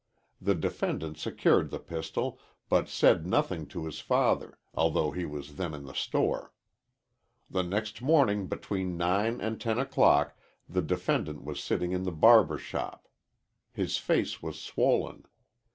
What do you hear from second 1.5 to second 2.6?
the pistol,